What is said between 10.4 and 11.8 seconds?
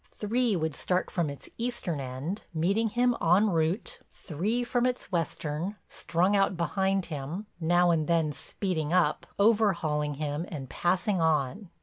and passing on.